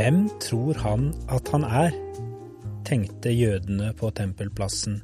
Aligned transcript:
Hvem 0.00 0.30
tror 0.40 0.74
han 0.80 1.10
at 1.28 1.48
han 1.52 1.64
er? 1.64 1.92
tenkte 2.88 3.30
jødene 3.30 3.92
på 3.94 4.08
tempelplassen 4.16 4.96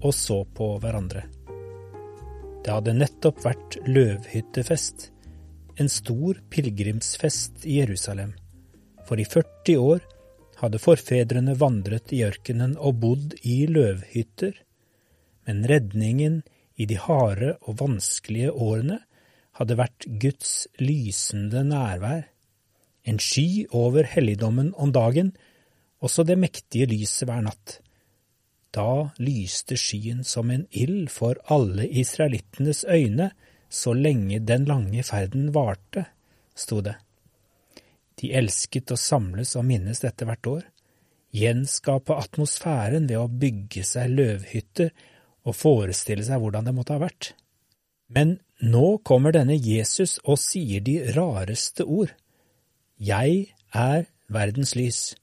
og 0.00 0.14
så 0.16 0.40
på 0.56 0.78
hverandre. 0.82 1.26
Det 2.64 2.72
hadde 2.72 2.94
nettopp 2.96 3.44
vært 3.44 3.76
løvhyttefest, 3.86 5.10
en 5.80 5.88
stor 5.88 6.40
pilegrimsfest 6.52 7.64
i 7.64 7.78
Jerusalem, 7.80 8.34
for 9.08 9.20
i 9.20 9.24
40 9.24 9.76
år 9.80 10.02
hadde 10.60 10.80
forfedrene 10.82 11.56
vandret 11.58 12.12
i 12.12 12.22
ørkenen 12.26 12.76
og 12.76 12.98
bodd 13.00 13.36
i 13.48 13.62
løvhytter, 13.70 14.52
men 15.48 15.64
redningen 15.70 16.42
i 16.76 16.86
de 16.88 16.98
harde 17.00 17.54
og 17.64 17.80
vanskelige 17.80 18.52
årene 18.52 19.00
hadde 19.56 19.78
vært 19.80 20.06
Guds 20.20 20.68
lysende 20.80 21.64
nærvær 21.66 22.28
en 23.08 23.18
sky 23.18 23.66
over 23.72 24.04
helligdommen 24.04 24.74
om 24.76 24.92
dagen, 24.92 25.32
også 26.00 26.24
det 26.28 26.38
mektige 26.38 26.88
lyset 26.90 27.28
hver 27.28 27.44
natt. 27.44 27.78
Da 28.76 29.10
lyste 29.18 29.76
skyen 29.80 30.22
som 30.24 30.50
en 30.52 30.66
ild 30.70 31.08
for 31.10 31.40
alle 31.50 31.88
israelittenes 31.88 32.84
øyne 32.84 33.30
så 33.70 33.94
lenge 33.94 34.40
den 34.42 34.66
lange 34.68 35.04
ferden 35.06 35.52
varte, 35.54 36.08
sto 36.58 36.80
det. 36.84 36.96
De 38.20 38.32
elsket 38.36 38.90
å 38.92 38.98
samles 39.00 39.54
og 39.56 39.64
minnes 39.68 40.02
dette 40.02 40.26
hvert 40.28 40.50
år, 40.50 40.64
gjenskape 41.30 42.16
atmosfæren 42.18 43.06
ved 43.06 43.20
å 43.20 43.30
bygge 43.30 43.84
seg 43.86 44.10
løvhytter 44.18 44.90
og 45.46 45.56
forestille 45.56 46.26
seg 46.26 46.42
hvordan 46.42 46.66
det 46.66 46.74
måtte 46.76 46.96
ha 46.96 47.04
vært. 47.04 47.32
Men 48.10 48.40
nå 48.60 48.98
kommer 49.06 49.32
denne 49.32 49.54
Jesus 49.54 50.18
og 50.26 50.40
sier 50.42 50.82
de 50.84 50.98
rareste 51.14 51.86
ord. 51.86 52.10
Jeg 52.98 53.54
er 53.72 54.10
verdens 54.28 54.74
lys. 54.76 55.14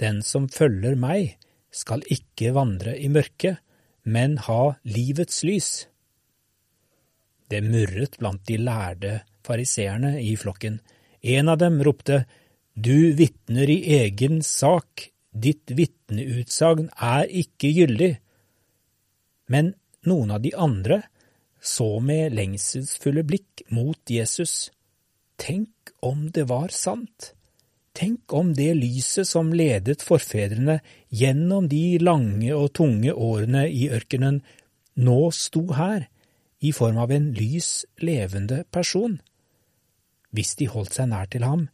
Den 0.00 0.24
som 0.24 0.48
følger 0.48 0.96
meg, 0.96 1.36
skal 1.70 2.02
ikke 2.10 2.50
vandre 2.56 2.96
i 2.98 3.06
mørket, 3.12 3.60
men 4.02 4.40
ha 4.48 4.74
livets 4.82 5.44
lys. 5.46 5.89
Det 7.50 7.60
murret 7.66 8.16
blant 8.20 8.42
de 8.46 8.58
lærde 8.60 9.14
fariseerne 9.46 10.16
i 10.22 10.36
flokken. 10.38 10.78
En 11.20 11.48
av 11.48 11.58
dem 11.58 11.82
ropte, 11.82 12.24
Du 12.74 13.12
vitner 13.12 13.68
i 13.68 13.82
egen 13.98 14.42
sak, 14.46 15.10
ditt 15.34 15.72
vitneutsagn 15.74 16.86
er 16.96 17.26
ikke 17.26 17.68
gyldig. 17.74 18.12
Men 19.50 19.74
noen 20.06 20.30
av 20.30 20.40
de 20.40 20.54
andre 20.54 21.02
så 21.60 21.98
med 22.00 22.32
lengselsfulle 22.38 23.24
blikk 23.26 23.66
mot 23.74 23.98
Jesus. 24.08 24.70
Tenk 25.36 25.92
om 26.00 26.30
det 26.32 26.46
var 26.48 26.72
sant? 26.72 27.34
Tenk 27.92 28.32
om 28.32 28.54
det 28.54 28.70
lyset 28.78 29.28
som 29.28 29.50
ledet 29.52 30.00
forfedrene 30.06 30.78
gjennom 31.10 31.66
de 31.68 31.98
lange 32.00 32.54
og 32.54 32.70
tunge 32.78 33.12
årene 33.12 33.66
i 33.68 33.88
ørkenen, 33.92 34.40
nå 35.00 35.20
sto 35.34 35.66
her, 35.74 36.06
i 36.60 36.72
form 36.76 36.98
av 37.00 37.12
en 37.12 37.30
lys, 37.32 37.86
levende 38.04 38.64
person. 38.70 39.18
Hvis 40.30 40.54
de 40.60 40.68
holdt 40.70 40.98
seg 40.98 41.08
nær 41.10 41.30
til 41.32 41.44
ham, 41.46 41.68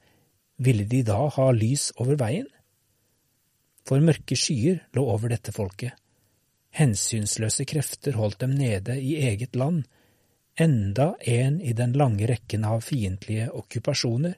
ville 0.63 0.87
de 0.89 1.03
da 1.05 1.19
ha 1.35 1.51
lys 1.53 1.91
over 2.01 2.19
veien? 2.21 2.47
For 3.87 4.03
mørke 4.03 4.39
skyer 4.39 4.81
lå 4.97 5.05
over 5.13 5.31
dette 5.35 5.53
folket. 5.55 5.93
Hensynsløse 6.77 7.67
krefter 7.69 8.17
holdt 8.19 8.41
dem 8.43 8.57
nede 8.59 8.99
i 9.01 9.17
eget 9.29 9.57
land, 9.57 9.85
enda 10.57 11.15
en 11.21 11.61
i 11.61 11.73
den 11.77 11.95
lange 11.97 12.27
rekken 12.29 12.65
av 12.65 12.83
fiendtlige 12.85 13.49
okkupasjoner, 13.53 14.35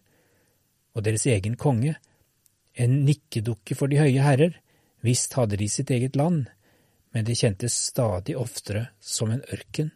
og 0.94 1.04
deres 1.06 1.26
egen 1.30 1.56
konge, 1.58 1.94
en 2.74 3.02
nikkedukke 3.06 3.76
for 3.78 3.90
de 3.90 4.00
høye 4.00 4.22
herrer, 4.22 4.58
visst 5.02 5.34
hadde 5.38 5.58
de 5.58 5.68
sitt 5.70 5.90
eget 5.94 6.16
land, 6.18 6.46
men 7.14 7.26
det 7.26 7.38
kjentes 7.38 7.74
stadig 7.88 8.36
oftere 8.38 8.88
som 9.00 9.30
en 9.34 9.42
ørken, 9.54 9.92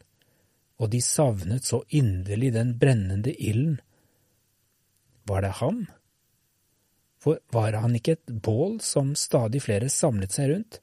og 0.82 0.90
de 0.90 0.98
savnet 1.04 1.68
så 1.68 1.82
inderlig 1.94 2.50
den 2.56 2.74
brennende 2.78 3.34
ilden. 3.38 3.78
Var 5.30 5.44
det 5.44 5.58
ham? 5.60 5.84
For 7.22 7.38
var 7.54 7.76
han 7.78 7.94
ikke 7.94 8.16
et 8.16 8.32
bål 8.42 8.80
som 8.82 9.14
stadig 9.14 9.62
flere 9.62 9.90
samlet 9.92 10.34
seg 10.34 10.50
rundt? 10.50 10.80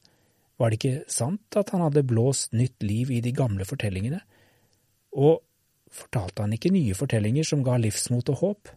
Var 0.56 0.70
det 0.70 0.78
ikke 0.80 1.12
sant 1.12 1.56
at 1.56 1.72
han 1.74 1.84
hadde 1.84 2.06
blåst 2.08 2.54
nytt 2.56 2.80
liv 2.84 3.12
i 3.12 3.20
de 3.24 3.32
gamle 3.36 3.66
fortellingene? 3.68 4.22
Og 5.20 5.42
fortalte 5.92 6.46
han 6.46 6.56
ikke 6.56 6.72
nye 6.72 6.96
fortellinger 6.96 7.44
som 7.44 7.64
ga 7.66 7.76
livsmot 7.80 8.32
og 8.32 8.40
håp? 8.40 8.72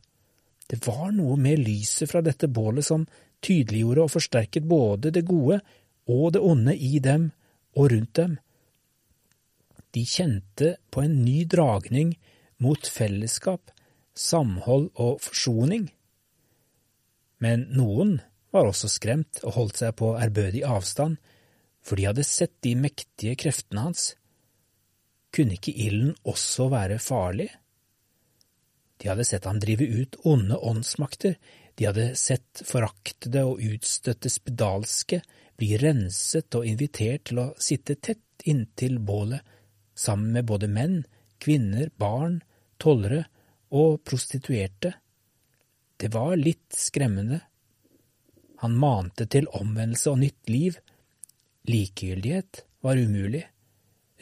Det 0.68 0.82
var 0.84 1.12
noe 1.16 1.38
med 1.40 1.64
lyset 1.64 2.12
fra 2.12 2.24
dette 2.26 2.52
bålet 2.52 2.88
som 2.88 3.08
tydeliggjorde 3.44 4.08
og 4.08 4.12
forsterket 4.12 4.68
både 4.68 5.12
det 5.16 5.24
gode 5.28 5.62
og 6.12 6.34
det 6.36 6.44
onde 6.44 6.76
i 6.76 7.00
dem 7.04 7.30
og 7.80 7.92
rundt 7.92 8.16
dem. 8.20 8.38
De 9.94 10.04
kjente 10.10 10.76
på 10.90 11.04
en 11.06 11.20
ny 11.26 11.44
dragning 11.46 12.16
mot 12.64 12.88
fellesskap, 12.88 13.72
samhold 14.18 14.90
og 14.96 15.20
forsoning. 15.22 15.90
Men 17.44 17.68
noen 17.76 18.18
var 18.54 18.70
også 18.70 18.90
skremt 18.92 19.42
og 19.44 19.58
holdt 19.58 19.82
seg 19.82 19.96
på 20.00 20.14
ærbødig 20.18 20.64
avstand, 20.66 21.18
for 21.84 22.00
de 22.00 22.08
hadde 22.08 22.26
sett 22.26 22.56
de 22.64 22.76
mektige 22.80 23.36
kreftene 23.40 23.88
hans. 23.90 24.14
Kunne 25.34 25.58
ikke 25.58 25.74
ilden 25.86 26.14
også 26.30 26.70
være 26.72 27.02
farlig? 27.02 27.50
De 29.02 29.10
hadde 29.10 29.26
sett 29.28 29.46
ham 29.50 29.60
drive 29.60 29.84
ut 29.84 30.18
onde 30.30 30.58
åndsmakter, 30.58 31.36
de 31.76 31.88
hadde 31.90 32.14
sett 32.16 32.62
foraktede 32.70 33.42
og 33.50 33.62
utstøtte 33.66 34.30
spedalske 34.30 35.24
bli 35.58 35.74
renset 35.82 36.54
og 36.58 36.68
invitert 36.70 37.26
til 37.30 37.42
å 37.42 37.48
sitte 37.62 37.98
tett 37.98 38.46
inntil 38.50 39.00
bålet, 39.04 39.42
sammen 39.96 40.34
med 40.36 40.48
både 40.50 40.70
menn, 40.72 41.04
kvinner, 41.44 41.90
barn, 41.98 42.42
tollere 42.82 43.26
og 43.74 44.02
prostituerte. 44.06 44.94
Det 45.98 46.10
var 46.14 46.36
litt 46.40 46.76
skremmende. 46.76 47.40
Han 48.64 48.78
mante 48.80 49.28
til 49.28 49.50
omvendelse 49.52 50.12
og 50.12 50.22
nytt 50.24 50.52
liv. 50.52 50.78
Likegyldighet 51.70 52.64
var 52.84 53.00
umulig. 53.00 53.44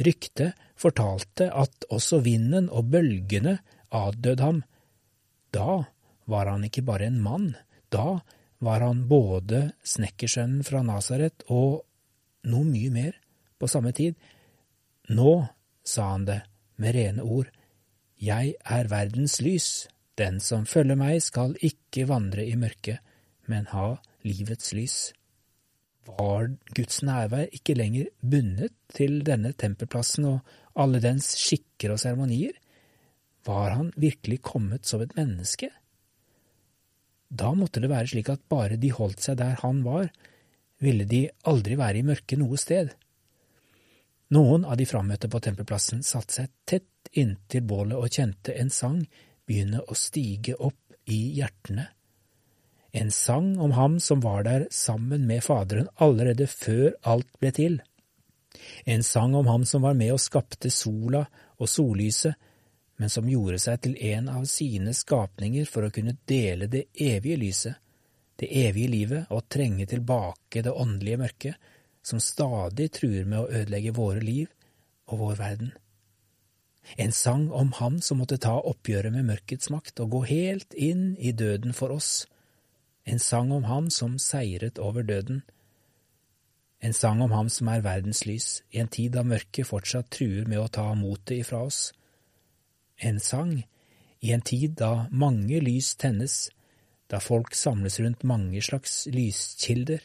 Ryktet 0.01 0.57
fortalte 0.79 1.51
at 1.53 1.85
også 1.93 2.21
vinden 2.25 2.69
og 2.69 2.89
bølgene 2.93 3.57
adlød 3.93 4.41
ham. 4.41 4.61
Da 5.53 5.83
var 6.31 6.49
han 6.49 6.65
ikke 6.65 6.85
bare 6.87 7.09
en 7.09 7.19
mann, 7.21 7.51
da 7.91 8.21
var 8.61 8.85
han 8.85 9.07
både 9.09 9.71
snekkersønnen 9.83 10.63
fra 10.65 10.83
Nasaret 10.85 11.43
og 11.49 11.81
noe 12.49 12.65
mye 12.65 12.91
mer 12.93 13.17
på 13.61 13.69
samme 13.69 13.91
tid. 13.97 14.15
Nå, 15.11 15.33
sa 15.83 16.11
han 16.13 16.27
det 16.27 16.41
med 16.81 16.95
rene 16.95 17.23
ord, 17.23 17.49
jeg 18.21 18.53
er 18.65 18.89
verdens 18.91 19.39
lys, 19.41 19.87
den 20.17 20.39
som 20.43 20.67
følger 20.69 20.99
meg 20.99 21.21
skal 21.25 21.55
ikke 21.61 22.05
vandre 22.09 22.45
i 22.45 22.57
mørket, 22.59 23.01
men 23.49 23.65
ha 23.73 23.95
livets 24.25 24.75
lys 24.77 24.99
var 26.07 26.49
Guds 26.75 27.01
nærvær 27.05 27.51
ikke 27.53 27.75
lenger 27.77 28.09
bundet 28.21 28.73
til 28.93 29.21
denne 29.25 29.53
tempelplassen 29.53 30.27
og 30.29 30.39
alle 30.81 31.01
dens 31.03 31.33
skikker 31.37 31.93
og 31.93 32.01
seremonier? 32.01 32.55
Var 33.45 33.75
han 33.75 33.91
virkelig 33.97 34.41
kommet 34.45 34.85
som 34.85 35.01
et 35.01 35.15
menneske? 35.17 35.69
Da 37.29 37.53
måtte 37.55 37.81
det 37.81 37.89
være 37.91 38.11
slik 38.11 38.29
at 38.29 38.43
bare 38.49 38.79
de 38.81 38.91
holdt 38.91 39.23
seg 39.23 39.39
der 39.39 39.59
han 39.61 39.83
var, 39.85 40.09
ville 40.81 41.05
de 41.05 41.27
aldri 41.47 41.77
være 41.79 42.01
i 42.01 42.05
mørket 42.05 42.41
noe 42.41 42.57
sted. 42.59 42.91
Noen 44.31 44.63
av 44.65 44.77
de 44.79 44.87
frammøtte 44.87 45.29
på 45.31 45.41
tempelplassen 45.43 46.03
satte 46.07 46.37
seg 46.39 46.51
tett 46.65 47.11
inntil 47.17 47.65
bålet 47.67 47.97
og 47.99 48.11
kjente 48.11 48.55
en 48.55 48.71
sang 48.71 49.01
begynne 49.47 49.81
å 49.83 49.97
stige 49.97 50.55
opp 50.55 50.95
i 51.11 51.19
hjertene 51.35 51.89
en 52.91 53.11
sang 53.11 53.59
om 53.59 53.71
ham 53.71 53.99
som 53.99 54.19
var 54.19 54.43
der 54.43 54.67
sammen 54.71 55.27
med 55.27 55.43
Faderen 55.43 55.87
allerede 55.95 56.47
før 56.47 56.91
alt 57.01 57.29
ble 57.39 57.51
til. 57.55 57.77
En 58.85 59.03
sang 59.03 59.35
om 59.35 59.47
ham 59.47 59.65
som 59.65 59.81
var 59.81 59.95
med 59.95 60.11
og 60.13 60.19
skapte 60.19 60.71
sola 60.71 61.23
og 61.57 61.69
sollyset, 61.69 62.35
men 62.99 63.09
som 63.09 63.29
gjorde 63.29 63.59
seg 63.63 63.79
til 63.81 63.95
en 64.11 64.27
av 64.29 64.43
sine 64.45 64.93
skapninger 64.93 65.65
for 65.65 65.87
å 65.87 65.93
kunne 65.93 66.17
dele 66.27 66.67
det 66.67 66.89
evige 66.99 67.39
lyset, 67.39 67.79
det 68.35 68.51
evige 68.67 68.91
livet, 68.91 69.31
og 69.31 69.47
trenge 69.49 69.87
tilbake 69.87 70.61
det 70.65 70.73
åndelige 70.73 71.21
mørket, 71.21 71.71
som 72.03 72.19
stadig 72.19 72.91
truer 72.97 73.25
med 73.25 73.39
å 73.43 73.49
ødelegge 73.61 73.93
våre 73.95 74.19
liv 74.23 74.49
og 75.07 75.19
vår 75.21 75.39
verden. 75.39 75.71
En 76.97 77.11
sang 77.11 77.51
om 77.51 77.71
ham 77.77 77.99
som 78.01 78.17
måtte 78.21 78.39
ta 78.41 78.55
oppgjøret 78.57 79.13
med 79.13 79.27
mørkets 79.29 79.69
makt 79.69 80.01
og 80.01 80.15
gå 80.15 80.21
helt 80.31 80.73
inn 80.73 81.15
i 81.19 81.31
døden 81.31 81.75
for 81.77 81.93
oss. 81.93 82.25
En 83.05 83.19
sang 83.19 83.51
om 83.53 83.67
ham 83.69 83.89
som 83.89 84.17
seiret 84.19 84.79
over 84.79 85.05
døden. 85.05 85.43
En 86.81 86.93
sang 86.93 87.21
om 87.21 87.31
ham 87.31 87.49
som 87.49 87.69
er 87.69 87.83
verdens 87.85 88.25
lys, 88.25 88.63
i 88.73 88.81
en 88.81 88.89
tid 88.89 89.13
da 89.13 89.23
mørket 89.23 89.69
fortsatt 89.69 90.09
truer 90.09 90.47
med 90.49 90.59
å 90.59 90.69
ta 90.73 90.87
motet 90.97 91.37
ifra 91.43 91.61
oss. 91.67 91.91
En 92.97 93.19
sang 93.21 93.59
i 94.21 94.33
en 94.33 94.41
tid 94.41 94.73
da 94.77 95.07
mange 95.11 95.61
lys 95.61 95.93
tennes, 96.01 96.49
da 97.09 97.19
folk 97.21 97.53
samles 97.57 97.99
rundt 98.01 98.25
mange 98.25 98.61
slags 98.65 99.05
lyskilder. 99.13 100.01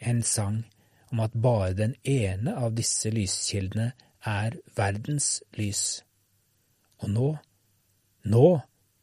En 0.00 0.22
sang 0.22 0.64
om 1.12 1.20
at 1.20 1.34
bare 1.34 1.72
den 1.78 1.94
ene 2.02 2.56
av 2.56 2.74
disse 2.74 3.10
lyskildene 3.14 3.92
er 4.26 4.56
verdens 4.76 5.42
lys. 5.58 6.02
Og 7.04 7.10
nå, 7.12 7.28
nå 8.24 8.48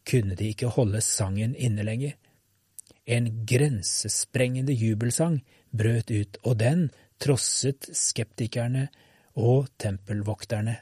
kunne 0.07 0.35
de 0.35 0.51
ikke 0.51 0.73
holde 0.75 1.01
sangen 1.05 1.55
inne 1.55 1.85
lenger. 1.88 2.17
En 3.05 3.29
grensesprengende 3.47 4.73
jubelsang 4.73 5.41
brøt 5.71 6.11
ut, 6.11 6.38
og 6.43 6.59
den 6.59 6.89
trosset 7.21 7.89
skeptikerne 7.95 8.88
og 9.39 9.69
tempelvokterne. 9.79 10.77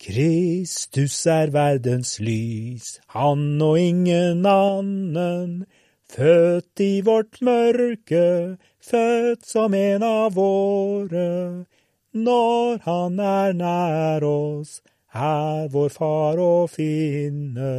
Kristus 0.00 1.18
er 1.28 1.50
verdens 1.52 2.14
lys, 2.24 3.00
han 3.12 3.60
og 3.60 3.76
ingen 3.80 4.46
annen, 4.48 5.64
Født 6.10 6.80
i 6.80 7.00
vårt 7.06 7.38
mørke, 7.40 8.56
født 8.82 9.46
som 9.46 9.74
en 9.74 10.02
av 10.02 10.34
våre. 10.34 11.66
Når 12.12 12.80
han 12.82 13.20
er 13.22 13.54
nær 13.54 14.26
oss, 14.26 14.80
er 15.14 15.68
vår 15.70 15.94
far 15.94 16.42
å 16.42 16.66
finne. 16.66 17.70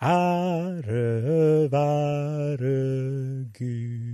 Ære 0.00 1.04
være 1.68 2.76
Gud. 3.58 4.09